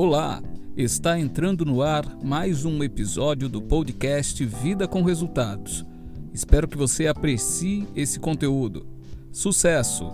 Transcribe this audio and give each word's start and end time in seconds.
Olá, 0.00 0.40
está 0.76 1.18
entrando 1.18 1.64
no 1.64 1.82
ar 1.82 2.06
mais 2.22 2.64
um 2.64 2.84
episódio 2.84 3.48
do 3.48 3.60
podcast 3.60 4.44
Vida 4.44 4.86
com 4.86 5.02
Resultados. 5.02 5.84
Espero 6.32 6.68
que 6.68 6.76
você 6.76 7.08
aprecie 7.08 7.84
esse 7.96 8.20
conteúdo. 8.20 8.86
Sucesso! 9.32 10.12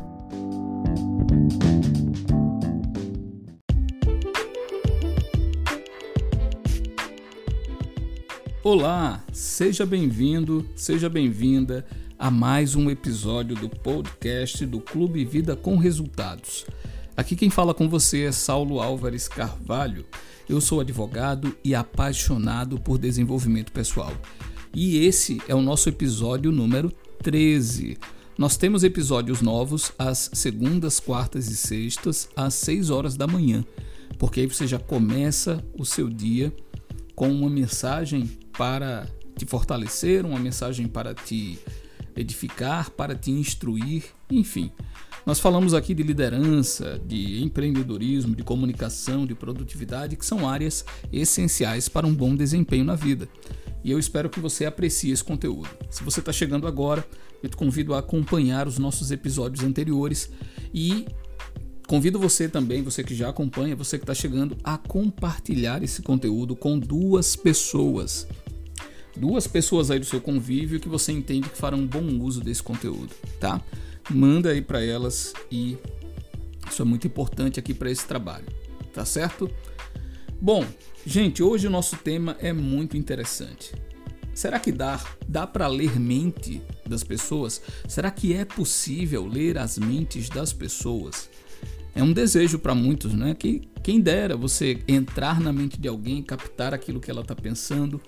Olá, 8.62 9.22
seja 9.34 9.84
bem-vindo, 9.84 10.66
seja 10.74 11.10
bem-vinda 11.10 11.84
a 12.18 12.30
mais 12.30 12.74
um 12.74 12.88
episódio 12.88 13.54
do 13.54 13.68
podcast 13.68 14.64
do 14.64 14.80
Clube 14.80 15.22
Vida 15.26 15.54
com 15.54 15.76
Resultados. 15.76 16.64
Aqui 17.16 17.36
quem 17.36 17.48
fala 17.48 17.72
com 17.72 17.88
você 17.88 18.24
é 18.24 18.32
Saulo 18.32 18.80
Álvares 18.80 19.28
Carvalho. 19.28 20.04
Eu 20.48 20.60
sou 20.60 20.80
advogado 20.80 21.56
e 21.62 21.72
apaixonado 21.72 22.76
por 22.80 22.98
desenvolvimento 22.98 23.70
pessoal. 23.70 24.12
E 24.74 24.98
esse 24.98 25.40
é 25.46 25.54
o 25.54 25.62
nosso 25.62 25.88
episódio 25.88 26.50
número 26.50 26.92
13. 27.22 27.96
Nós 28.36 28.56
temos 28.56 28.82
episódios 28.82 29.40
novos 29.40 29.92
às 29.96 30.28
segundas, 30.32 30.98
quartas 30.98 31.46
e 31.46 31.56
sextas, 31.56 32.28
às 32.34 32.54
6 32.54 32.90
horas 32.90 33.16
da 33.16 33.28
manhã, 33.28 33.64
porque 34.18 34.40
aí 34.40 34.46
você 34.48 34.66
já 34.66 34.80
começa 34.80 35.64
o 35.78 35.84
seu 35.84 36.10
dia 36.10 36.52
com 37.14 37.30
uma 37.30 37.48
mensagem 37.48 38.26
para 38.58 39.06
te 39.36 39.46
fortalecer, 39.46 40.26
uma 40.26 40.40
mensagem 40.40 40.88
para 40.88 41.14
te 41.14 41.60
edificar, 42.16 42.90
para 42.90 43.14
te 43.14 43.30
instruir, 43.30 44.04
enfim. 44.28 44.72
Nós 45.26 45.40
falamos 45.40 45.72
aqui 45.72 45.94
de 45.94 46.02
liderança, 46.02 47.00
de 47.06 47.42
empreendedorismo, 47.42 48.36
de 48.36 48.42
comunicação, 48.42 49.24
de 49.24 49.34
produtividade, 49.34 50.16
que 50.16 50.26
são 50.26 50.46
áreas 50.46 50.84
essenciais 51.10 51.88
para 51.88 52.06
um 52.06 52.14
bom 52.14 52.36
desempenho 52.36 52.84
na 52.84 52.94
vida. 52.94 53.26
E 53.82 53.90
eu 53.90 53.98
espero 53.98 54.28
que 54.28 54.38
você 54.38 54.66
aprecie 54.66 55.12
esse 55.12 55.24
conteúdo. 55.24 55.68
Se 55.88 56.04
você 56.04 56.20
está 56.20 56.30
chegando 56.30 56.66
agora, 56.66 57.06
eu 57.42 57.48
te 57.48 57.56
convido 57.56 57.94
a 57.94 58.00
acompanhar 58.00 58.68
os 58.68 58.78
nossos 58.78 59.10
episódios 59.10 59.64
anteriores 59.64 60.30
e 60.74 61.06
convido 61.86 62.18
você 62.18 62.46
também, 62.46 62.82
você 62.82 63.02
que 63.02 63.14
já 63.14 63.30
acompanha, 63.30 63.74
você 63.74 63.96
que 63.96 64.04
está 64.04 64.14
chegando, 64.14 64.58
a 64.62 64.76
compartilhar 64.76 65.82
esse 65.82 66.02
conteúdo 66.02 66.54
com 66.54 66.78
duas 66.78 67.34
pessoas. 67.34 68.26
Duas 69.16 69.46
pessoas 69.46 69.90
aí 69.90 69.98
do 69.98 70.04
seu 70.04 70.20
convívio 70.20 70.80
que 70.80 70.88
você 70.88 71.12
entende 71.12 71.48
que 71.48 71.56
farão 71.56 71.86
bom 71.86 72.04
uso 72.20 72.40
desse 72.40 72.62
conteúdo, 72.62 73.10
tá? 73.38 73.62
manda 74.10 74.50
aí 74.50 74.60
para 74.60 74.82
elas 74.82 75.32
e 75.50 75.78
isso 76.68 76.82
é 76.82 76.84
muito 76.84 77.06
importante 77.06 77.58
aqui 77.58 77.72
para 77.72 77.90
esse 77.90 78.06
trabalho, 78.06 78.46
tá 78.92 79.04
certo? 79.04 79.50
Bom, 80.40 80.64
gente, 81.06 81.42
hoje 81.42 81.66
o 81.66 81.70
nosso 81.70 81.96
tema 81.96 82.36
é 82.40 82.52
muito 82.52 82.96
interessante. 82.96 83.72
Será 84.34 84.58
que 84.58 84.72
dá, 84.72 85.02
dá 85.28 85.46
para 85.46 85.68
ler 85.68 85.98
mente 85.98 86.60
das 86.86 87.04
pessoas? 87.04 87.62
Será 87.86 88.10
que 88.10 88.34
é 88.34 88.44
possível 88.44 89.26
ler 89.26 89.56
as 89.58 89.78
mentes 89.78 90.28
das 90.28 90.52
pessoas? 90.52 91.30
É 91.94 92.02
um 92.02 92.12
desejo 92.12 92.58
para 92.58 92.74
muitos, 92.74 93.14
né? 93.14 93.36
Que 93.38 93.62
quem 93.80 94.00
dera 94.00 94.36
você 94.36 94.82
entrar 94.88 95.40
na 95.40 95.52
mente 95.52 95.78
de 95.78 95.86
alguém, 95.86 96.20
captar 96.20 96.74
aquilo 96.74 96.98
que 96.98 97.10
ela 97.10 97.20
está 97.20 97.36
pensando. 97.36 98.00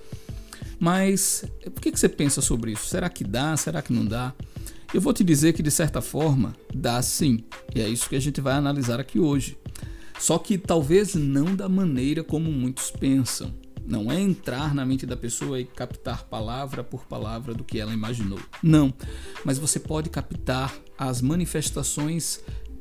Mas 0.79 1.45
por 1.75 1.81
que, 1.81 1.91
que 1.91 1.99
você 1.99 2.09
pensa 2.09 2.41
sobre 2.41 2.73
isso? 2.73 2.87
Será 2.87 3.09
que 3.09 3.25
dá? 3.25 3.57
Será 3.57 3.81
que 3.83 3.93
não 3.93 4.05
dá? 4.05 4.35
Eu 4.93 5.01
vou 5.01 5.13
te 5.13 5.25
dizer 5.25 5.53
que 5.53 5.63
de 5.63 5.71
certa 5.71 6.01
forma 6.01 6.55
dá 6.75 7.01
sim, 7.03 7.45
e 7.75 7.81
é 7.81 7.89
isso 7.89 8.09
que 8.09 8.17
a 8.17 8.21
gente 8.21 8.41
vai 8.41 8.55
analisar 8.55 9.01
aqui 9.01 9.19
hoje. 9.19 9.59
Só 10.19 10.39
que 10.39 10.57
talvez 10.57 11.15
não 11.15 11.55
da 11.55 11.69
maneira 11.69 12.25
como 12.25 12.51
muitos 12.51 12.91
pensam. 12.91 13.53
Não 13.87 14.11
é 14.11 14.21
entrar 14.21 14.75
na 14.75 14.85
mente 14.85 15.07
da 15.07 15.17
pessoa 15.17 15.61
e 15.61 15.65
captar 15.65 16.25
palavra 16.25 16.83
por 16.83 17.05
palavra 17.07 17.55
do 17.55 17.63
que 17.63 17.79
ela 17.79 17.93
imaginou. 17.93 18.41
Não. 18.63 18.93
Mas 19.45 19.59
você 19.59 19.79
pode 19.79 20.11
captar 20.11 20.75
as 20.99 21.21
manifestações 21.21 22.41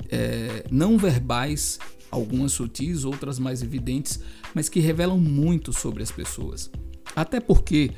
é, 0.10 0.66
não 0.72 0.98
verbais, 0.98 1.80
algumas 2.10 2.54
sutis, 2.54 3.04
outras 3.04 3.38
mais 3.38 3.62
evidentes, 3.62 4.20
mas 4.54 4.70
que 4.70 4.80
revelam 4.80 5.20
muito 5.20 5.74
sobre 5.74 6.02
as 6.02 6.12
pessoas. 6.12 6.72
Até 7.16 7.40
porque 7.40 7.92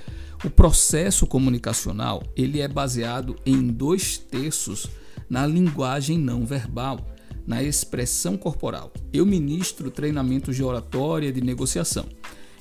o 0.43 0.49
processo 0.49 1.25
comunicacional 1.25 2.21
ele 2.35 2.61
é 2.61 2.67
baseado 2.67 3.35
em 3.45 3.67
dois 3.67 4.17
terços 4.17 4.87
na 5.29 5.45
linguagem 5.45 6.17
não 6.17 6.45
verbal, 6.45 7.05
na 7.45 7.63
expressão 7.63 8.37
corporal. 8.37 8.93
Eu 9.11 9.25
ministro 9.25 9.89
treinamentos 9.89 10.55
de 10.55 10.63
oratória, 10.63 11.31
de 11.31 11.41
negociação. 11.41 12.05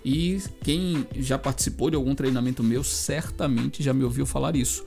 E 0.05 0.41
quem 0.63 1.07
já 1.17 1.37
participou 1.37 1.91
de 1.91 1.97
algum 1.97 2.15
treinamento 2.15 2.63
meu 2.63 2.85
certamente 2.85 3.83
já 3.83 3.93
me 3.93 4.05
ouviu 4.05 4.25
falar 4.25 4.55
isso. 4.55 4.85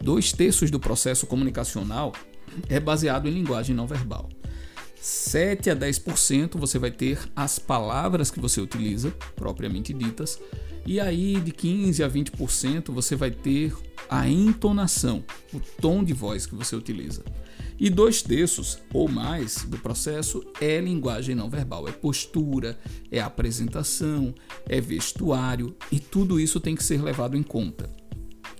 Dois 0.00 0.32
terços 0.32 0.70
do 0.70 0.80
processo 0.80 1.26
comunicacional 1.26 2.12
é 2.68 2.80
baseado 2.80 3.28
em 3.28 3.32
linguagem 3.32 3.74
não 3.74 3.86
verbal. 3.86 4.28
7 5.00 5.70
a 5.70 5.76
10% 5.76 6.58
você 6.58 6.78
vai 6.78 6.90
ter 6.90 7.18
as 7.34 7.58
palavras 7.58 8.30
que 8.30 8.38
você 8.38 8.60
utiliza, 8.60 9.10
propriamente 9.34 9.92
ditas, 9.92 10.38
e 10.90 10.98
aí, 10.98 11.40
de 11.40 11.52
15 11.52 12.02
a 12.02 12.10
20%, 12.10 12.90
você 12.90 13.14
vai 13.14 13.30
ter 13.30 13.72
a 14.08 14.28
entonação, 14.28 15.22
o 15.54 15.60
tom 15.80 16.02
de 16.02 16.12
voz 16.12 16.46
que 16.46 16.54
você 16.56 16.74
utiliza. 16.74 17.22
E 17.78 17.88
dois 17.88 18.22
terços 18.22 18.76
ou 18.92 19.08
mais 19.08 19.62
do 19.62 19.78
processo 19.78 20.44
é 20.60 20.80
linguagem 20.80 21.36
não 21.36 21.48
verbal, 21.48 21.86
é 21.86 21.92
postura, 21.92 22.76
é 23.08 23.20
apresentação, 23.20 24.34
é 24.68 24.80
vestuário 24.80 25.76
e 25.92 26.00
tudo 26.00 26.40
isso 26.40 26.58
tem 26.58 26.74
que 26.74 26.82
ser 26.82 27.00
levado 27.00 27.36
em 27.36 27.42
conta. 27.44 27.88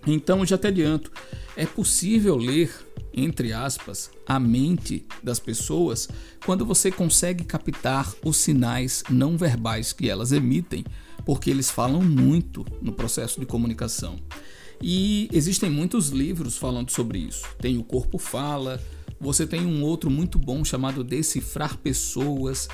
Então, 0.07 0.47
já 0.47 0.57
te 0.57 0.69
adianto, 0.69 1.11
é 1.57 1.67
possível 1.67 2.37
ler, 2.37 2.73
entre 3.13 3.53
aspas, 3.53 4.09
a 4.25 4.39
mente 4.39 5.05
das 5.21 5.41
pessoas 5.41 6.09
quando 6.47 6.65
você 6.65 6.93
consegue 6.93 7.43
captar 7.43 8.09
os 8.25 8.37
sinais 8.37 9.03
não 9.11 9.37
verbais 9.37 9.93
que 9.93 10.09
elas 10.09 10.31
emitem 10.31 10.85
porque 11.25 11.51
eles 11.51 11.71
falam 11.71 12.03
muito 12.03 12.65
no 12.81 12.93
processo 12.93 13.39
de 13.41 13.47
comunicação. 13.47 14.17
E 14.83 15.29
existem 15.33 15.69
muitos 15.69 16.09
livros 16.09 16.57
falando 16.57 16.91
sobre 16.91 17.19
isso. 17.19 17.45
Tem 17.59 17.77
O 17.77 17.85
Corpo 17.85 18.19
Fala, 18.19 18.81
você 19.21 19.47
tem 19.47 19.67
um 19.67 19.83
outro 19.83 20.11
muito 20.11 20.39
bom 20.39 20.65
chamado 20.65 21.05
Decifrar 21.05 21.77
Pessoas, 21.79 22.69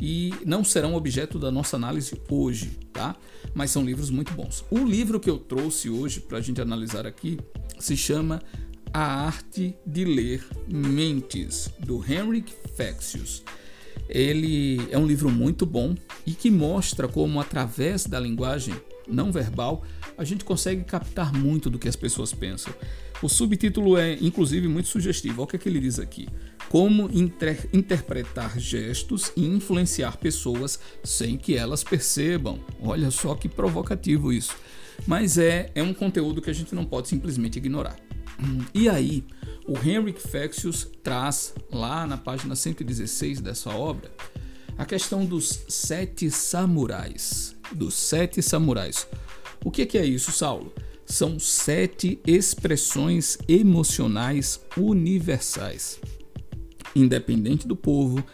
e 0.00 0.32
não 0.46 0.64
serão 0.64 0.94
objeto 0.94 1.38
da 1.38 1.50
nossa 1.50 1.76
análise 1.76 2.18
hoje, 2.30 2.78
tá? 2.92 3.14
Mas 3.52 3.70
são 3.70 3.84
livros 3.84 4.08
muito 4.08 4.32
bons. 4.32 4.64
O 4.70 4.78
livro 4.78 5.20
que 5.20 5.28
eu 5.28 5.38
trouxe 5.38 5.90
hoje 5.90 6.20
para 6.20 6.38
a 6.38 6.40
gente 6.40 6.60
analisar 6.60 7.06
aqui 7.06 7.38
se 7.78 7.96
chama 7.96 8.40
A 8.92 9.26
Arte 9.26 9.76
de 9.86 10.04
Ler 10.06 10.46
Mentes, 10.66 11.70
do 11.80 12.02
Henrik 12.02 12.54
Fexius. 12.74 13.42
Ele 14.10 14.88
é 14.90 14.98
um 14.98 15.06
livro 15.06 15.30
muito 15.30 15.64
bom 15.64 15.94
e 16.26 16.32
que 16.32 16.50
mostra 16.50 17.06
como, 17.06 17.40
através 17.40 18.04
da 18.06 18.18
linguagem 18.18 18.74
não 19.08 19.30
verbal, 19.30 19.84
a 20.18 20.24
gente 20.24 20.44
consegue 20.44 20.84
captar 20.84 21.32
muito 21.32 21.70
do 21.70 21.78
que 21.78 21.88
as 21.88 21.96
pessoas 21.96 22.32
pensam. 22.32 22.74
O 23.22 23.28
subtítulo 23.28 23.96
é, 23.96 24.16
inclusive, 24.20 24.66
muito 24.66 24.88
sugestivo. 24.88 25.42
Olha 25.42 25.44
o 25.44 25.46
que, 25.46 25.56
é 25.56 25.58
que 25.58 25.68
ele 25.68 25.80
diz 25.80 25.98
aqui: 25.98 26.28
Como 26.68 27.08
inter 27.12 27.68
interpretar 27.72 28.58
gestos 28.58 29.30
e 29.36 29.44
influenciar 29.44 30.16
pessoas 30.16 30.80
sem 31.04 31.36
que 31.36 31.54
elas 31.54 31.84
percebam. 31.84 32.58
Olha 32.80 33.10
só 33.10 33.34
que 33.34 33.48
provocativo 33.48 34.32
isso. 34.32 34.56
Mas 35.06 35.38
é, 35.38 35.70
é 35.74 35.82
um 35.82 35.94
conteúdo 35.94 36.42
que 36.42 36.50
a 36.50 36.54
gente 36.54 36.74
não 36.74 36.84
pode 36.84 37.08
simplesmente 37.08 37.58
ignorar. 37.58 37.96
E 38.72 38.88
aí, 38.88 39.24
o 39.66 39.76
Henrik 39.76 40.20
Fexius 40.20 40.88
traz 41.02 41.54
lá 41.70 42.06
na 42.06 42.16
página 42.16 42.56
116 42.56 43.40
dessa 43.40 43.70
obra 43.70 44.10
a 44.80 44.86
questão 44.86 45.26
dos 45.26 45.64
sete 45.68 46.30
samurais. 46.30 47.54
Dos 47.72 47.94
sete 47.94 48.42
samurais. 48.42 49.06
O 49.62 49.70
que 49.70 49.98
é 49.98 50.06
isso, 50.06 50.32
Saulo? 50.32 50.72
São 51.04 51.38
sete 51.38 52.18
expressões 52.26 53.36
emocionais 53.46 54.58
universais. 54.76 56.00
Independente 56.96 57.68
do 57.68 57.76
povo, 57.76 58.24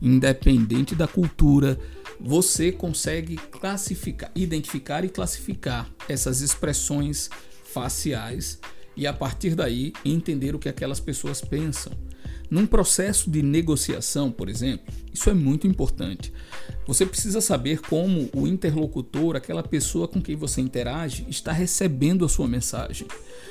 independente 0.00 0.94
da 0.94 1.08
cultura, 1.08 1.76
você 2.20 2.70
consegue 2.70 3.36
classificar, 3.36 4.30
identificar 4.34 5.04
e 5.04 5.08
classificar 5.08 5.90
essas 6.08 6.40
expressões 6.40 7.28
faciais 7.64 8.60
e 8.96 9.06
a 9.06 9.12
partir 9.12 9.54
daí 9.54 9.92
entender 10.04 10.54
o 10.54 10.58
que 10.58 10.68
aquelas 10.68 11.00
pessoas 11.00 11.40
pensam. 11.40 11.92
Num 12.48 12.66
processo 12.66 13.28
de 13.28 13.42
negociação, 13.42 14.30
por 14.30 14.48
exemplo, 14.48 14.94
isso 15.12 15.28
é 15.28 15.34
muito 15.34 15.66
importante. 15.66 16.32
Você 16.86 17.04
precisa 17.04 17.40
saber 17.40 17.80
como 17.80 18.30
o 18.32 18.46
interlocutor, 18.46 19.34
aquela 19.34 19.62
pessoa 19.62 20.06
com 20.06 20.22
quem 20.22 20.36
você 20.36 20.60
interage, 20.60 21.26
está 21.28 21.50
recebendo 21.50 22.24
a 22.24 22.28
sua 22.28 22.46
mensagem. 22.46 23.08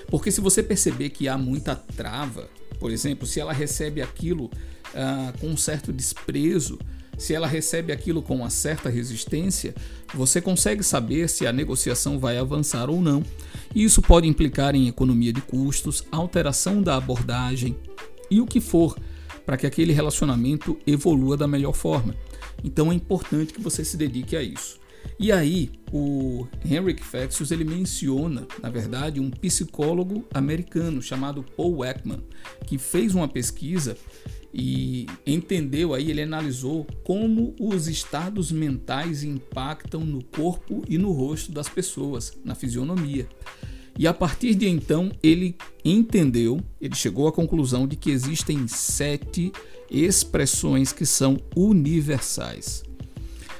Porque 0.08 0.32
se 0.32 0.40
você 0.40 0.64
perceber 0.64 1.10
que 1.10 1.28
há 1.28 1.38
muita 1.38 1.76
trava, 1.76 2.48
por 2.80 2.90
exemplo, 2.90 3.28
se 3.28 3.40
ela 3.40 3.52
recebe 3.52 4.02
aquilo 4.02 4.50
ah, 4.94 5.34
com 5.42 5.48
um 5.48 5.58
certo 5.58 5.92
desprezo, 5.92 6.80
se 7.18 7.34
ela 7.34 7.48
recebe 7.48 7.92
aquilo 7.94 8.22
com 8.22 8.36
uma 8.38 8.50
certa 8.50 8.90
resistência, 8.90 9.74
você 10.14 10.42
consegue 10.42 10.84
saber 10.84 11.30
se 11.30 11.48
a 11.48 11.54
negociação 11.54 12.20
vai 12.20 12.38
avançar 12.38 12.90
ou 12.90 13.02
não. 13.02 13.24
E 13.74 13.84
isso 13.84 14.02
pode 14.02 14.28
implicar 14.28 14.76
em 14.76 14.88
economia 14.88 15.34
de 15.34 15.42
custos, 15.42 16.04
alteração 16.12 16.82
da 16.82 16.96
abordagem 16.96 17.76
e 18.30 18.42
o 18.42 18.46
que 18.46 18.60
for 18.60 18.96
para 19.46 19.58
que 19.58 19.68
aquele 19.68 19.94
relacionamento 19.94 20.78
evolua 20.88 21.38
da 21.38 21.48
melhor 21.48 21.74
forma. 21.74 22.16
Então 22.64 22.92
é 22.92 22.96
importante 22.96 23.54
que 23.54 23.62
você 23.62 23.86
se 23.86 23.96
dedique 23.96 24.36
a 24.36 24.42
isso. 24.42 24.80
E 25.19 25.31
aí, 25.31 25.72
o 25.92 26.48
Henrik 26.66 27.04
Fexus 27.04 27.52
ele 27.52 27.63
menciona, 27.63 28.48
na 28.62 28.69
verdade, 28.69 29.19
um 29.19 29.30
psicólogo 29.30 30.25
americano 30.34 31.02
chamado 31.02 31.44
Paul 31.56 31.86
Ekman, 31.86 32.22
que 32.66 32.78
fez 32.78 33.16
uma 33.16 33.28
pesquisa 33.28 33.98
e 34.57 35.06
entendeu 35.28 35.94
aí, 35.94 36.10
ele 36.10 36.22
analisou 36.22 36.88
como 37.04 37.54
os 37.60 37.90
estados 37.90 38.54
mentais 38.54 39.22
impactam 39.22 40.00
no 40.06 40.24
corpo 40.24 40.81
e 40.88 40.98
no 40.98 41.12
rosto 41.12 41.51
das 41.51 41.68
pessoas, 41.68 42.38
na 42.42 42.56
fisionomia. 42.56 43.28
E 44.00 44.08
a 44.08 44.13
partir 44.13 44.56
de 44.56 44.66
então 44.66 45.12
ele 45.22 45.58
entendeu, 45.84 46.62
ele 46.80 46.96
chegou 46.96 47.28
à 47.28 47.34
conclusão 47.34 47.86
de 47.86 47.98
que 47.98 48.10
existem 48.10 48.66
sete 48.66 49.51
expressões 49.92 50.94
que 50.94 51.06
são 51.06 51.38
universais. 51.54 52.81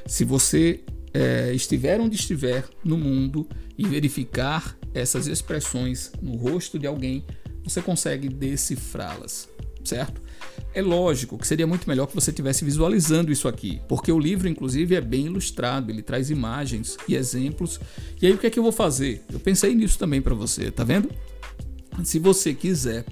Se 0.06 0.24
você 0.24 0.81
é, 1.15 1.53
estiver 1.53 2.01
onde 2.01 2.17
estiver 2.17 2.65
no 2.83 2.97
mundo 2.97 3.47
e 3.77 3.88
verificar 3.88 4.77
essas 4.94 5.27
expressões 5.27 6.12
no 6.21 6.35
rosto 6.35 6.77
de 6.77 6.85
alguém, 6.85 7.23
você 7.63 7.81
consegue 7.81 8.27
decifrá-las, 8.27 9.50
certo? 9.81 10.21
É 10.73 10.81
lógico 10.81 11.38
que 11.38 11.47
seria 11.47 11.65
muito 11.65 11.88
melhor 11.88 12.07
que 12.07 12.13
você 12.13 12.31
estivesse 12.31 12.65
visualizando 12.65 13.31
isso 13.31 13.47
aqui, 13.47 13.81
porque 13.88 14.12
o 14.12 14.19
livro, 14.19 14.50
inclusive, 14.50 14.94
é 14.94 15.00
bem 15.00 15.27
ilustrado, 15.27 15.89
ele 15.89 16.01
traz 16.01 16.29
imagens 16.29 16.97
e 17.07 17.15
exemplos. 17.15 17.79
E 18.21 18.27
aí, 18.27 18.33
o 18.33 18.38
que 18.38 18.47
é 18.47 18.50
que 18.50 18.59
eu 18.59 18.63
vou 18.63 18.73
fazer? 18.73 19.23
Eu 19.31 19.39
pensei 19.39 19.73
nisso 19.73 19.97
também 19.97 20.21
para 20.21 20.35
você, 20.35 20.69
tá 20.69 20.83
vendo? 20.83 21.09
Se 22.03 22.19
você 22.19 22.53
quiser, 22.53 23.06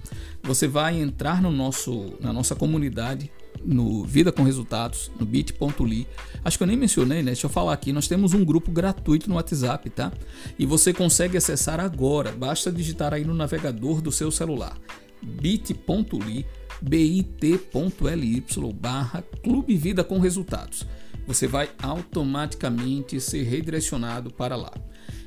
você 0.44 0.68
vai 0.68 1.00
entrar 1.00 1.42
no 1.42 1.50
nosso, 1.50 2.16
na 2.20 2.34
nossa 2.34 2.54
comunidade 2.54 3.32
no 3.64 4.04
Vida 4.04 4.32
com 4.32 4.44
Resultados, 4.44 5.12
no 5.20 5.26
bit.ly. 5.26 6.08
Acho 6.44 6.58
que 6.58 6.64
eu 6.64 6.68
nem 6.68 6.78
mencionei, 6.78 7.20
né? 7.20 7.32
Deixa 7.32 7.46
eu 7.46 7.50
falar 7.50 7.74
aqui. 7.74 7.92
Nós 7.94 8.08
temos 8.08 8.34
um 8.34 8.44
grupo 8.44 8.72
gratuito 8.72 9.30
no 9.30 9.36
WhatsApp, 9.36 9.90
tá? 9.90 10.12
E 10.58 10.66
você 10.66 10.94
consegue 10.94 11.38
acessar 11.38 11.80
agora. 11.80 12.32
Basta 12.32 12.72
digitar 12.72 13.14
aí 13.14 13.24
no 13.24 13.34
navegador 13.34 14.02
do 14.02 14.12
seu 14.12 14.32
celular 14.32 14.78
bit.ly 15.24 16.46
bit.ly 16.82 18.44
barra 18.74 19.24
Clube 19.42 19.76
Vida 19.78 20.04
com 20.04 20.20
Resultados. 20.20 20.86
Você 21.26 21.48
vai 21.48 21.70
automaticamente 21.82 23.20
ser 23.22 23.44
redirecionado 23.44 24.30
para 24.32 24.56
lá. 24.56 24.74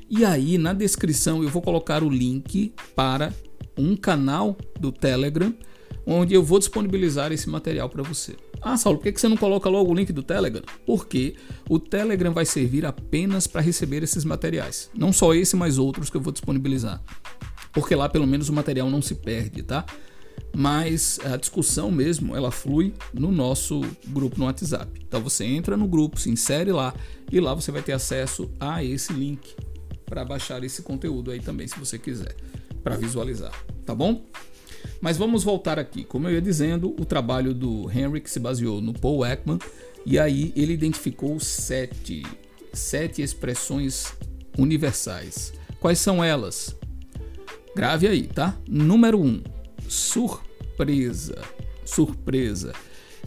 E 0.09 0.23
aí 0.23 0.57
na 0.57 0.73
descrição 0.73 1.41
eu 1.41 1.49
vou 1.49 1.61
colocar 1.61 2.03
o 2.03 2.09
link 2.09 2.73
para 2.95 3.33
um 3.77 3.95
canal 3.95 4.55
do 4.79 4.91
Telegram 4.91 5.53
onde 6.09 6.33
eu 6.33 6.41
vou 6.41 6.57
disponibilizar 6.57 7.33
esse 7.33 7.49
material 7.49 7.89
para 7.89 8.01
você. 8.01 8.37
Ah, 8.61 8.77
Saulo, 8.77 8.97
por 8.97 9.11
que 9.11 9.19
você 9.19 9.27
não 9.27 9.35
coloca 9.35 9.69
logo 9.69 9.91
o 9.91 9.93
link 9.93 10.13
do 10.13 10.23
Telegram? 10.23 10.63
Porque 10.85 11.35
o 11.69 11.77
Telegram 11.77 12.33
vai 12.33 12.45
servir 12.45 12.85
apenas 12.85 13.45
para 13.45 13.59
receber 13.59 14.01
esses 14.01 14.23
materiais. 14.23 14.89
Não 14.97 15.11
só 15.11 15.33
esse, 15.33 15.57
mas 15.57 15.77
outros 15.77 16.09
que 16.09 16.15
eu 16.15 16.21
vou 16.21 16.31
disponibilizar. 16.31 17.03
Porque 17.73 17.93
lá 17.93 18.07
pelo 18.07 18.25
menos 18.25 18.47
o 18.47 18.53
material 18.53 18.89
não 18.89 19.01
se 19.01 19.15
perde, 19.15 19.61
tá? 19.61 19.85
mas 20.55 21.19
a 21.23 21.35
discussão 21.35 21.91
mesmo 21.91 22.35
ela 22.35 22.51
flui 22.51 22.93
no 23.13 23.31
nosso 23.31 23.81
grupo 24.07 24.39
no 24.39 24.45
WhatsApp. 24.45 25.01
Então 25.07 25.21
você 25.21 25.45
entra 25.45 25.75
no 25.75 25.87
grupo, 25.87 26.19
se 26.19 26.29
insere 26.29 26.71
lá 26.71 26.93
e 27.31 27.39
lá 27.39 27.53
você 27.53 27.71
vai 27.71 27.81
ter 27.81 27.91
acesso 27.91 28.49
a 28.59 28.83
esse 28.83 29.13
link 29.13 29.55
para 30.05 30.23
baixar 30.23 30.63
esse 30.63 30.81
conteúdo 30.81 31.31
aí 31.31 31.39
também, 31.39 31.67
se 31.67 31.77
você 31.77 31.99
quiser, 31.99 32.35
para 32.83 32.95
visualizar, 32.95 33.51
tá 33.85 33.93
bom? 33.93 34.25
Mas 35.01 35.17
vamos 35.17 35.43
voltar 35.43 35.77
aqui. 35.77 36.03
Como 36.03 36.27
eu 36.27 36.33
ia 36.33 36.41
dizendo, 36.41 36.95
o 36.99 37.05
trabalho 37.05 37.53
do 37.53 37.89
Henrik 37.91 38.29
se 38.29 38.39
baseou 38.39 38.81
no 38.81 38.93
Paul 38.93 39.25
Ekman 39.25 39.59
e 40.05 40.17
aí 40.17 40.53
ele 40.55 40.73
identificou 40.73 41.39
sete, 41.39 42.23
sete 42.73 43.21
expressões 43.21 44.13
universais. 44.57 45.53
Quais 45.79 45.99
são 45.99 46.23
elas? 46.23 46.75
Grave 47.75 48.07
aí, 48.07 48.27
tá? 48.27 48.57
Número 48.67 49.21
um, 49.21 49.41
surpresa. 49.87 51.41
Surpresa. 51.85 52.73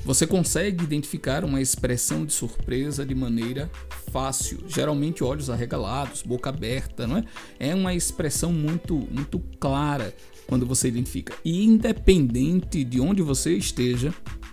Você 0.05 0.27
consegue 0.27 0.83
identificar 0.83 1.45
uma 1.45 1.61
expressão 1.61 2.25
de 2.25 2.33
surpresa 2.33 3.05
de 3.05 3.15
maneira 3.15 3.71
fácil, 4.11 4.59
geralmente 4.67 5.23
olhos 5.23 5.51
arregalados, 5.51 6.23
boca 6.23 6.49
aberta, 6.49 7.07
não 7.07 7.19
é? 7.19 7.25
É 7.59 7.75
uma 7.75 7.95
expressão 7.95 8.53
muito 8.53 8.95
muito 9.11 9.39
clara 9.59 10.15
quando 10.47 10.67
você 10.67 10.89
identifica. 10.89 11.35
E 11.45 11.65
independente 11.65 12.83
de 12.83 13.01
onde 13.01 13.23
você 13.23 13.55
esteja 13.55 14.13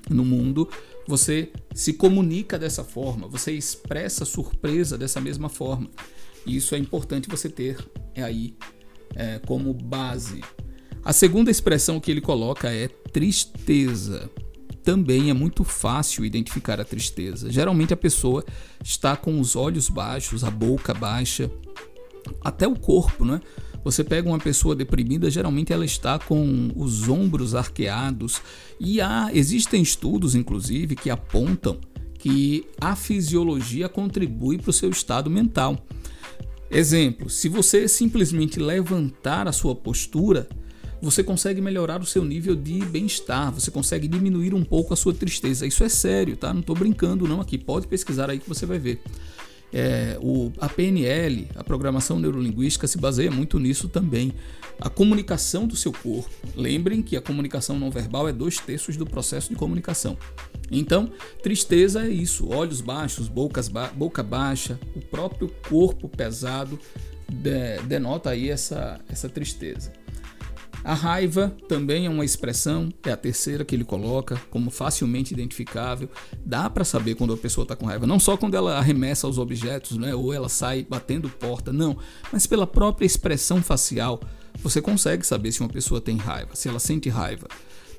no 0.09 0.23
mundo, 0.23 0.69
você 1.07 1.49
se 1.73 1.93
comunica 1.93 2.59
dessa 2.59 2.83
forma, 2.83 3.27
você 3.27 3.53
expressa 3.53 4.25
surpresa 4.25 4.97
dessa 4.97 5.21
mesma 5.21 5.49
forma. 5.49 5.89
E 6.45 6.57
isso 6.57 6.75
é 6.75 6.77
importante 6.77 7.29
você 7.29 7.49
ter 7.49 7.77
aí 8.15 8.55
é, 9.15 9.39
como 9.39 9.73
base 9.73 10.41
a 11.07 11.13
segunda 11.13 11.49
expressão 11.49 12.01
que 12.01 12.11
ele 12.11 12.19
coloca 12.19 12.69
é 12.69 12.89
tristeza. 12.89 14.29
Também 14.87 15.29
é 15.29 15.33
muito 15.33 15.65
fácil 15.65 16.23
identificar 16.23 16.79
a 16.79 16.85
tristeza. 16.85 17.51
Geralmente 17.51 17.93
a 17.93 17.97
pessoa 17.97 18.45
está 18.81 19.17
com 19.17 19.37
os 19.37 19.53
olhos 19.53 19.89
baixos, 19.89 20.45
a 20.45 20.49
boca 20.49 20.93
baixa, 20.93 21.51
até 22.41 22.65
o 22.65 22.73
corpo, 22.73 23.25
né? 23.25 23.41
Você 23.83 24.01
pega 24.01 24.29
uma 24.29 24.39
pessoa 24.39 24.73
deprimida, 24.73 25.29
geralmente 25.29 25.73
ela 25.73 25.83
está 25.83 26.17
com 26.17 26.71
os 26.73 27.09
ombros 27.09 27.53
arqueados 27.53 28.41
e 28.79 29.01
há, 29.01 29.29
existem 29.33 29.81
estudos, 29.81 30.35
inclusive, 30.35 30.95
que 30.95 31.09
apontam 31.09 31.81
que 32.17 32.65
a 32.79 32.95
fisiologia 32.95 33.89
contribui 33.89 34.57
para 34.57 34.69
o 34.69 34.73
seu 34.73 34.89
estado 34.89 35.29
mental. 35.29 35.85
Exemplo: 36.71 37.29
se 37.29 37.49
você 37.49 37.89
simplesmente 37.89 38.57
levantar 38.57 39.49
a 39.49 39.51
sua 39.51 39.75
postura, 39.75 40.47
você 41.01 41.23
consegue 41.23 41.61
melhorar 41.61 42.01
o 42.01 42.05
seu 42.05 42.23
nível 42.23 42.55
de 42.55 42.83
bem-estar, 42.85 43.51
você 43.51 43.69
consegue 43.69 44.07
diminuir 44.07 44.53
um 44.53 44.63
pouco 44.63 44.93
a 44.93 44.97
sua 44.97 45.13
tristeza. 45.13 45.65
Isso 45.65 45.83
é 45.83 45.89
sério, 45.89 46.35
tá? 46.35 46.53
Não 46.53 46.61
estou 46.61 46.75
brincando 46.75 47.27
não 47.27 47.39
aqui. 47.39 47.57
Pode 47.57 47.87
pesquisar 47.87 48.29
aí 48.29 48.39
que 48.39 48.49
você 48.49 48.65
vai 48.65 48.79
ver. 48.79 49.01
É, 49.71 50.17
o, 50.21 50.51
a 50.59 50.69
PNL, 50.69 51.49
a 51.55 51.63
programação 51.63 52.17
neurolinguística, 52.19 52.87
se 52.87 52.97
baseia 52.97 53.29
muito 53.29 53.59
nisso 53.59 53.89
também. 53.89 54.33
A 54.79 54.89
comunicação 54.89 55.67
do 55.67 55.75
seu 55.75 55.91
corpo. 55.91 56.29
Lembrem 56.55 57.01
que 57.01 57.17
a 57.17 57.21
comunicação 57.21 57.77
não 57.77 57.91
verbal 57.91 58.27
é 58.27 58.31
dois 58.31 58.57
terços 58.57 58.95
do 58.95 59.05
processo 59.05 59.49
de 59.49 59.55
comunicação. 59.55 60.17
Então, 60.71 61.11
tristeza 61.41 62.05
é 62.05 62.09
isso: 62.09 62.49
olhos 62.49 62.81
baixos, 62.81 63.27
bocas 63.27 63.67
ba 63.67 63.87
boca 63.87 64.23
baixa, 64.23 64.79
o 64.95 65.01
próprio 65.01 65.51
corpo 65.67 66.07
pesado 66.07 66.79
de, 67.27 67.81
denota 67.83 68.29
aí 68.29 68.49
essa, 68.49 68.99
essa 69.09 69.27
tristeza. 69.27 69.91
A 70.87 70.93
raiva 70.93 71.53
também 71.67 72.05
é 72.05 72.09
uma 72.09 72.23
expressão, 72.23 72.87
é 73.03 73.11
a 73.11 73.17
terceira 73.17 73.65
que 73.65 73.75
ele 73.75 73.83
coloca 73.83 74.41
como 74.49 74.71
facilmente 74.71 75.33
identificável. 75.33 76.09
Dá 76.45 76.69
para 76.69 76.85
saber 76.85 77.15
quando 77.15 77.33
a 77.33 77.37
pessoa 77.37 77.63
está 77.63 77.75
com 77.75 77.85
raiva, 77.85 78.07
não 78.07 78.17
só 78.17 78.37
quando 78.37 78.55
ela 78.55 78.77
arremessa 78.77 79.27
os 79.27 79.37
objetos, 79.37 79.97
né, 79.97 80.15
ou 80.15 80.31
ela 80.31 80.47
sai 80.47 80.87
batendo 80.89 81.27
porta, 81.27 81.73
não, 81.73 81.97
mas 82.31 82.47
pela 82.47 82.65
própria 82.65 83.05
expressão 83.05 83.61
facial. 83.61 84.21
Você 84.63 84.81
consegue 84.81 85.27
saber 85.27 85.51
se 85.51 85.59
uma 85.59 85.67
pessoa 85.67 85.99
tem 85.99 86.15
raiva, 86.15 86.55
se 86.55 86.69
ela 86.69 86.79
sente 86.79 87.09
raiva, 87.09 87.49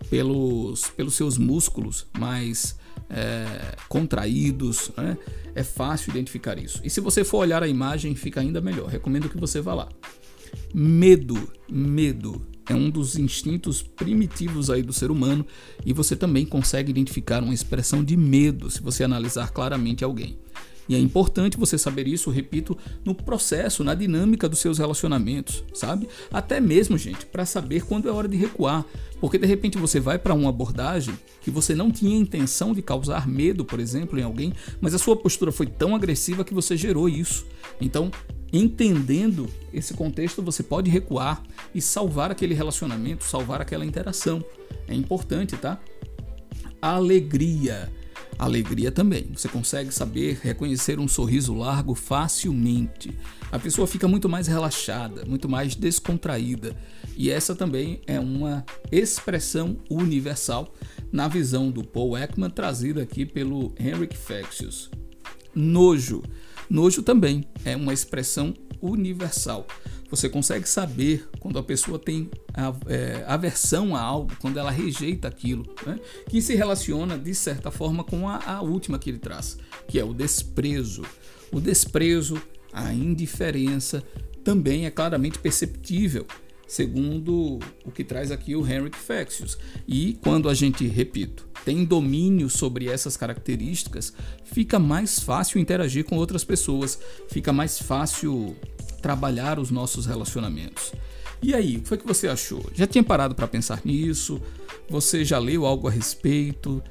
pelos, 0.09 0.89
pelos 0.89 1.15
seus 1.15 1.37
músculos 1.37 2.07
mais 2.19 2.75
é, 3.11 3.77
contraídos. 3.87 4.91
Né? 4.97 5.19
É 5.55 5.63
fácil 5.63 6.09
identificar 6.09 6.59
isso. 6.59 6.81
E 6.83 6.89
se 6.89 7.03
você 7.03 7.23
for 7.23 7.41
olhar 7.41 7.63
a 7.63 7.69
imagem, 7.69 8.15
fica 8.15 8.41
ainda 8.41 8.63
melhor. 8.63 8.89
Recomendo 8.89 9.29
que 9.29 9.37
você 9.37 9.61
vá 9.61 9.75
lá. 9.75 9.91
Medo, 10.73 11.53
medo 11.69 12.43
é 12.69 12.75
um 12.75 12.91
dos 12.91 13.17
instintos 13.17 13.83
primitivos 13.83 14.71
aí 14.71 14.83
do 14.83 14.93
ser 14.93 15.11
humano 15.11 15.45
e 15.85 15.93
você 15.93 16.15
também 16.15 16.45
consegue 16.45 16.91
identificar 16.91 17.43
uma 17.43 17.55
expressão 17.55 18.05
de 18.05 18.17
medo 18.17 18.71
se 18.71 18.83
você 18.83 19.05
analisar 19.05 19.51
claramente 19.51 20.05
alguém. 20.05 20.39
E 20.89 20.95
é 20.95 20.99
importante 20.99 21.59
você 21.59 21.77
saber 21.77 22.09
isso, 22.09 22.31
repito, 22.31 22.77
no 23.05 23.15
processo, 23.15 23.85
na 23.85 23.95
dinâmica 23.95 24.49
dos 24.49 24.59
seus 24.59 24.79
relacionamentos, 24.79 25.63
sabe? 25.75 26.09
Até 26.33 26.61
mesmo, 26.61 26.97
gente, 26.97 27.27
para 27.27 27.45
saber 27.45 27.85
quando 27.85 28.09
é 28.09 28.13
hora 28.13 28.27
de 28.27 28.39
recuar. 28.39 28.87
Porque 29.21 29.37
de 29.37 29.47
repente 29.47 29.77
você 29.77 30.01
vai 30.01 30.19
para 30.19 30.33
uma 30.33 30.49
abordagem 30.49 31.15
que 31.43 31.51
você 31.51 31.75
não 31.75 31.91
tinha 31.91 32.17
intenção 32.17 32.73
de 32.73 32.81
causar 32.81 33.29
medo, 33.29 33.65
por 33.65 33.81
exemplo, 33.81 34.19
em 34.19 34.23
alguém, 34.23 34.53
mas 34.81 34.95
a 34.95 34.99
sua 34.99 35.17
postura 35.17 35.53
foi 35.53 35.67
tão 35.67 35.95
agressiva 35.95 36.45
que 36.45 36.55
você 36.55 36.77
gerou 36.77 37.09
isso. 37.09 37.45
Então, 37.81 38.11
entendendo 38.53 39.49
esse 39.73 39.95
contexto, 39.95 40.43
você 40.43 40.63
pode 40.63 40.91
recuar 40.91 41.43
e 41.75 41.81
salvar 41.81 42.31
aquele 42.31 42.55
relacionamento, 42.55 43.25
salvar 43.25 43.61
aquela 43.61 43.85
interação. 43.85 44.45
É 44.87 44.95
importante, 44.95 45.57
tá? 45.57 45.81
Alegria. 46.81 47.93
Alegria 48.39 48.93
também. 48.93 49.29
Você 49.35 49.49
consegue 49.49 49.93
saber 49.93 50.39
reconhecer 50.43 51.01
um 51.01 51.09
sorriso 51.09 51.53
largo 51.53 51.95
facilmente. 51.95 53.13
A 53.51 53.59
pessoa 53.59 53.87
fica 53.87 54.07
muito 54.07 54.29
mais 54.29 54.47
relaxada, 54.47 55.25
muito 55.27 55.49
mais 55.49 55.75
descontraída. 55.75 56.77
E 57.17 57.31
essa 57.31 57.55
também 57.55 58.01
é 58.07 58.21
uma 58.21 58.65
expressão 58.93 59.77
universal 59.91 60.73
na 61.11 61.27
visão 61.27 61.71
do 61.71 61.83
Paul 61.83 62.17
Ekman 62.17 62.51
trazida 62.51 63.03
aqui 63.03 63.27
pelo 63.27 63.75
Henrik 63.79 64.17
Fexeus. 64.17 64.89
Nojo. 65.55 66.23
Nojo 66.69 67.03
também 67.03 67.45
é 67.65 67.75
uma 67.77 67.93
expressão 67.93 68.55
universal. 68.81 69.67
Você 70.11 70.29
consegue 70.29 70.69
saber 70.69 71.29
quando 71.39 71.59
a 71.59 71.63
pessoa 71.63 71.99
tem 71.99 72.31
é, 72.87 73.25
aversão 73.27 73.95
a 73.95 74.01
algo, 74.01 74.35
quando 74.41 74.59
ela 74.59 74.71
rejeita 74.71 75.29
aquilo, 75.29 75.65
né? 75.87 75.99
que 76.29 76.41
se 76.41 76.55
relaciona 76.55 77.19
de 77.19 77.35
certa 77.35 77.71
forma 77.71 78.03
com 78.03 78.29
a, 78.29 78.39
a 78.45 78.63
última 78.63 78.99
que 78.99 79.11
ele 79.11 79.19
traz, 79.19 79.59
que 79.87 79.99
é 79.99 80.05
o 80.05 80.15
desprezo. 80.15 81.03
O 81.53 81.61
desprezo, 81.61 82.41
a 82.73 82.93
indiferença, 82.93 84.03
também 84.43 84.87
é 84.87 84.91
claramente 84.91 85.39
perceptível 85.39 86.27
segundo 86.69 87.59
o 87.85 87.91
que 87.91 88.05
traz 88.05 88.31
aqui 88.31 88.55
o 88.55 88.65
Henrik 88.65 88.97
Fexeus. 88.97 89.59
E 89.89 90.19
quando 90.23 90.49
a 90.49 90.55
gente, 90.55 90.87
repito, 90.87 91.49
tem 91.65 91.85
domínio 91.85 92.49
sobre 92.51 92.89
essas 92.89 93.17
características, 93.17 94.13
fica 94.45 94.79
mais 94.79 95.19
fácil 95.19 95.59
interagir 95.59 96.05
com 96.05 96.17
outras 96.17 96.45
pessoas, 96.45 97.01
fica 97.29 97.53
mais 97.53 97.79
fácil 97.79 98.55
trabalhar 99.01 99.59
os 99.59 99.71
nossos 99.71 100.07
relacionamentos. 100.07 100.93
E 101.41 101.55
aí, 101.55 101.77
o 101.77 101.81
que 101.81 101.89
foi 101.89 101.99
que 101.99 102.07
você 102.07 102.29
achou? 102.29 102.65
Já 102.75 102.87
tinha 102.87 103.03
parado 103.03 103.35
para 103.35 103.47
pensar 103.47 103.81
nisso? 103.85 104.41
Você 104.91 105.25
já 105.25 105.39
leu 105.39 105.65
algo 105.65 105.89
a 105.89 105.91
respeito? 105.91 106.83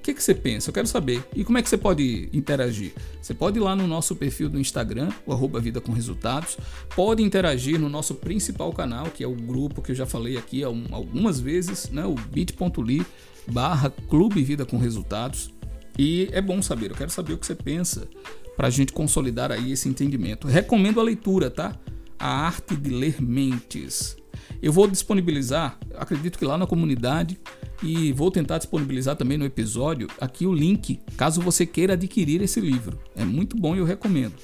O 0.00 0.02
que, 0.02 0.14
que 0.14 0.22
você 0.22 0.34
pensa? 0.34 0.70
Eu 0.70 0.72
quero 0.72 0.86
saber. 0.86 1.22
E 1.36 1.44
como 1.44 1.58
é 1.58 1.62
que 1.62 1.68
você 1.68 1.76
pode 1.76 2.30
interagir? 2.32 2.94
Você 3.20 3.34
pode 3.34 3.58
ir 3.58 3.60
lá 3.60 3.76
no 3.76 3.86
nosso 3.86 4.16
perfil 4.16 4.48
do 4.48 4.58
Instagram, 4.58 5.10
o 5.26 5.32
arroba 5.32 5.60
Vida 5.60 5.78
com 5.78 5.92
Resultados. 5.92 6.56
Pode 6.96 7.22
interagir 7.22 7.78
no 7.78 7.86
nosso 7.90 8.14
principal 8.14 8.72
canal, 8.72 9.08
que 9.10 9.22
é 9.22 9.26
o 9.26 9.34
grupo 9.34 9.82
que 9.82 9.92
eu 9.92 9.94
já 9.94 10.06
falei 10.06 10.38
aqui 10.38 10.64
algumas 10.64 11.38
vezes, 11.38 11.90
né? 11.90 12.06
o 12.06 12.14
bit.ly 12.14 13.04
barra 13.46 13.90
Clube 14.08 14.42
Vida 14.42 14.64
com 14.64 14.78
Resultados. 14.78 15.50
E 15.98 16.30
é 16.32 16.40
bom 16.40 16.62
saber, 16.62 16.90
eu 16.90 16.96
quero 16.96 17.10
saber 17.10 17.34
o 17.34 17.38
que 17.38 17.44
você 17.44 17.54
pensa 17.54 18.08
para 18.56 18.68
a 18.68 18.70
gente 18.70 18.94
consolidar 18.94 19.52
aí 19.52 19.72
esse 19.72 19.86
entendimento. 19.86 20.48
Recomendo 20.48 20.98
a 20.98 21.02
leitura, 21.02 21.50
tá? 21.50 21.76
A 22.18 22.46
Arte 22.46 22.74
de 22.74 22.88
Ler 22.88 23.20
Mentes. 23.20 24.16
Eu 24.62 24.72
vou 24.72 24.88
disponibilizar, 24.88 25.78
acredito 25.94 26.38
que 26.38 26.44
lá 26.46 26.56
na 26.56 26.66
comunidade, 26.66 27.38
e 27.82 28.12
vou 28.12 28.30
tentar 28.30 28.58
disponibilizar 28.58 29.16
também 29.16 29.38
no 29.38 29.44
episódio 29.44 30.08
aqui 30.20 30.46
o 30.46 30.52
link, 30.52 31.00
caso 31.16 31.40
você 31.40 31.64
queira 31.64 31.94
adquirir 31.94 32.42
esse 32.42 32.60
livro. 32.60 32.98
É 33.16 33.24
muito 33.24 33.56
bom 33.56 33.74
e 33.74 33.78
eu 33.78 33.84
recomendo. 33.84 34.34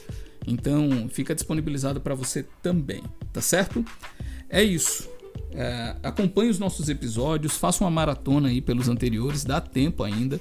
Então 0.46 1.08
fica 1.08 1.34
disponibilizado 1.34 2.00
para 2.00 2.14
você 2.14 2.44
também, 2.62 3.02
tá 3.32 3.40
certo? 3.40 3.84
É 4.48 4.62
isso. 4.62 5.08
É, 5.52 5.96
acompanhe 6.02 6.50
os 6.50 6.58
nossos 6.58 6.88
episódios, 6.88 7.56
faça 7.56 7.84
uma 7.84 7.90
maratona 7.90 8.48
aí 8.48 8.60
pelos 8.60 8.88
anteriores, 8.88 9.44
dá 9.44 9.60
tempo 9.60 10.02
ainda. 10.02 10.40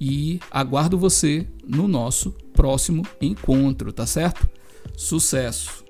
E 0.00 0.40
aguardo 0.50 0.98
você 0.98 1.46
no 1.66 1.86
nosso 1.86 2.32
próximo 2.52 3.06
encontro, 3.20 3.92
tá 3.92 4.06
certo? 4.06 4.48
Sucesso! 4.96 5.83